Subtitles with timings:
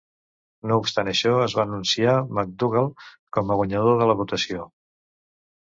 [0.71, 2.89] No obstant això, es va anunciar MacDougall
[3.39, 4.71] com el guanyador de la votació.